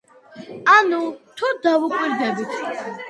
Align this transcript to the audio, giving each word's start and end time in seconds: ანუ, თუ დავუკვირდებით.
ანუ, 0.75 1.01
თუ 1.41 1.53
დავუკვირდებით. 1.67 2.57